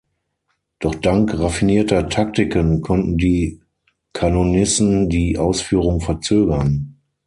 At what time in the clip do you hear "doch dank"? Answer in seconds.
0.79-1.31